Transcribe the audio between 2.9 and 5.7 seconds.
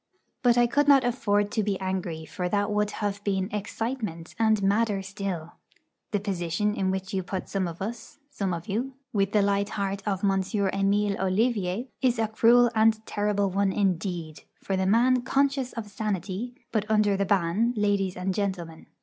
have been 'excitement' and madder still.